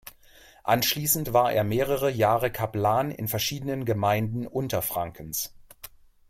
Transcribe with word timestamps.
Anschließend 0.63 1.31
war 1.31 1.53
er 1.53 1.63
mehrere 1.63 2.09
Jahre 2.09 2.49
Kaplan 2.51 3.11
in 3.11 3.27
verschiedenen 3.27 3.85
Gemeinden 3.85 4.47
Unterfrankens. 4.47 5.53